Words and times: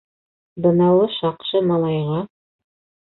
—Бынауы 0.65 1.03
шаҡшы 1.17 1.61
малайға. 1.73 2.23